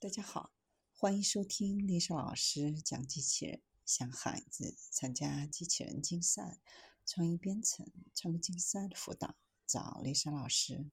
[0.00, 0.52] 大家好，
[0.92, 3.62] 欢迎收听丽莎老师讲机器人。
[3.84, 6.60] 想孩子参加机器人竞赛、
[7.04, 9.34] 创意编程、创客竞赛的辅导，
[9.66, 10.88] 找丽莎老师。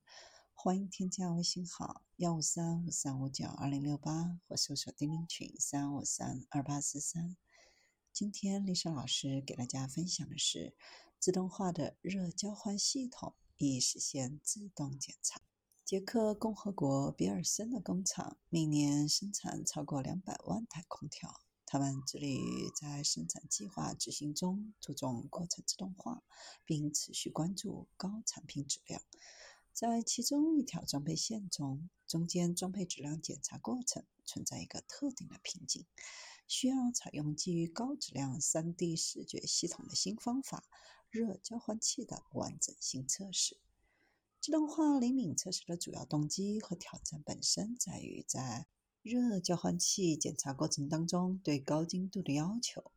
[0.55, 7.37] 欢迎添加微信号幺五三五三五九二零六八，或搜索钉钉群三五三二八四三。
[8.11, 10.75] 今天丽莎老师给大家分享的是
[11.19, 15.39] 自动化的热交换系统，以实现自动检查。
[15.85, 21.39] 捷克共和国比尔森的工厂每年生产超过两百万台空调。
[21.63, 26.23] 他们致力于在生产计划执行中注重过程自动化，
[26.65, 28.99] 并持续关注高产品质量。
[29.73, 35.85] 在其中一条装配线中，中间装配质量检查过程存在一个特定的瓶颈，
[36.47, 40.63] 需要采用基于高质量 3D 视觉系统的新方法——
[41.11, 43.59] 热交换器的完整性测试。
[44.45, 48.67] 自动化灵敏测试的主要动机和挑战本身在于，在
[49.01, 52.91] 热交换器检查过程当中对高精度的要求。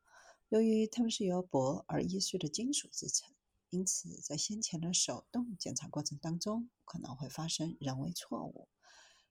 [0.51, 3.35] 由于它们是由薄而易碎的金属制成，
[3.71, 8.69] 因此在先前的手动检查过程当中可能会发生人为错误。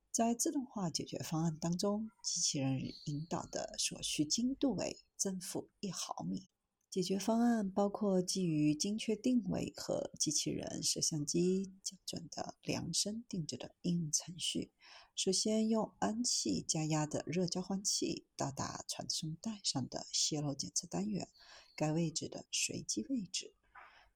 [0.09, 6.49] 在自动化解决方案当中，机器人引导的所需精度为正负一毫米。
[6.89, 14.71] 解决方案包括基于精确定位和机器人摄像机校准的量身定制的应用程序。
[15.13, 21.27] 首先，用氨气加压的热交换器到达传送带上的泄漏检测单元，
[21.75, 23.53] 该位置的随机位置。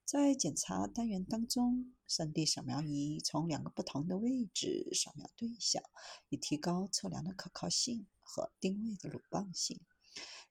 [0.06, 5.84] 在检查单元当中，3D 扫描仪从两个不同的位置扫描对象，
[6.30, 9.82] 以提高测量的可靠性和定位的鲁棒性。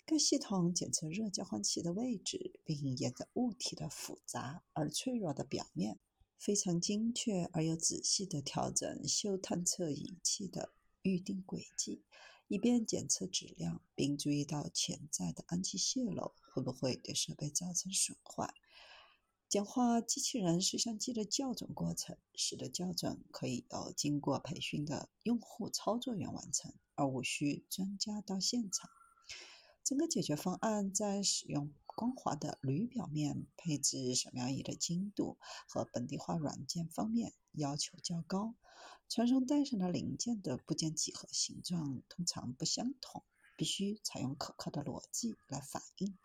[0.06, 6.00] 该系统检测热交换器的位置，并沿着物体的复杂而脆弱的表面，
[6.36, 12.02] 非常精确而又仔细地调整嗅探测仪器的预定轨迹，
[12.48, 18.52] 以便检测质量，并注意到潜在的氨气泄漏会不会对设备造成损坏。
[19.48, 28.90] 简化机器人摄像机的校准过程，使得校准可以由经过培训的用户操作员完成，而无需专家到现场。
[29.82, 38.54] 整个解决方案在使用光滑的铝表面、配置扫描仪的精度和本地化软件方面要求较高。
[39.08, 43.24] 传送带上的零件的部件几何形状通常不相同，
[43.56, 46.16] 必须采用可靠的逻辑来反映。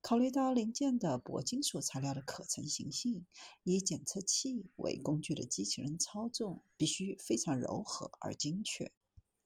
[0.00, 3.26] 考虑到零件的铂金属材料的可成型性，
[3.62, 8.92] 以检测器为工具的机器人操纵必须非常柔和而精确。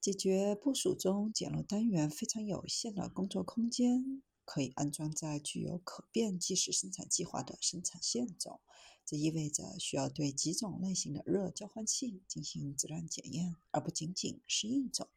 [0.03, 8.59] 解决部署中简陋单元非常有限的工作空间，可以安装在具有可变计时生产计划的生产线中。
[9.05, 15.07] 这意味着需要对几种类型的热交换器进行质量检验，而不仅仅是一种。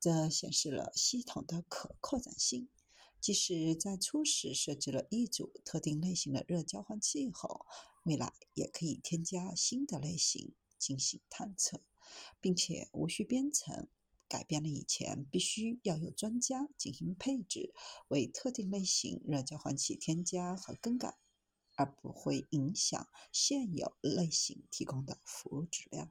[0.00, 2.70] 这显示了系统的可扩展性。
[3.20, 7.66] 即使在初始设置了一组特定类型的热交换器后，
[8.04, 11.82] 未来也可以添加新的类型进行探测。
[12.40, 13.88] 并且无需编程，
[14.28, 17.74] 改变了以前必须要有专家进行配置，
[18.08, 21.18] 为特定类型热交换器添加和更改，
[21.76, 26.08] 而不会影响现有类型提供的服务质量。